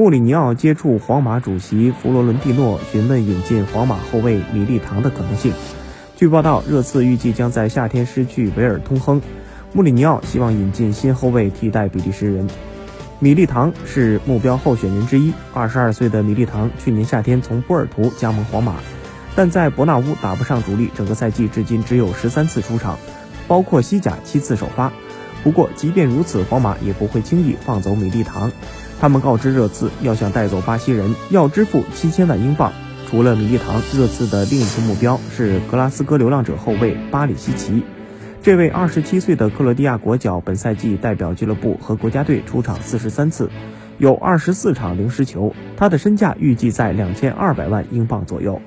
[0.00, 5.52] 穆里尼奥接触皇马主席弗罗伦蒂诺，询问引进皇马后卫米利唐的可能性。
[6.16, 9.20] 据报道，热刺预计将在夏天失去维尔通亨，
[9.74, 12.48] 穆里尼奥希望引进新后卫替代比利时人。
[13.18, 15.34] 米利唐是目标候选人之一。
[15.52, 18.76] 二十二岁的米利唐去年夏天从波尔图加盟皇马，
[19.36, 22.96] 但在伯纳乌打不上主力，整个赛季至今只有十三次出场，
[23.46, 24.90] 包括西甲七次首发。
[25.42, 28.52] 不过，即便如此，皇马也不会轻易放走米利唐。
[29.00, 32.72] 他们告知热刺，要想带走巴西人，要支付七千万英镑。
[33.08, 37.82] 除了米利唐，热刺的另一次目标是格拉斯哥流浪者后卫巴里西奇。
[38.42, 43.50] 这位二十七岁的克罗地亚国脚，本赛季代表俱乐部和国家队出场四十三次，
[43.98, 45.54] 有二十四场零失球。
[45.76, 48.60] 他的身价预计在两千二百万英镑左右。